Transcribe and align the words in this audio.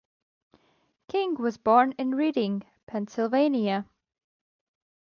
King 1.09 1.35
was 1.35 1.57
born 1.57 1.91
in 1.91 2.15
Reading, 2.15 2.63
Pennsylvania. 2.87 3.85